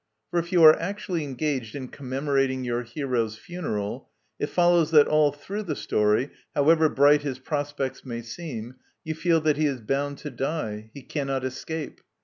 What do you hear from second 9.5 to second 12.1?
he is bound to die; he cannot escape.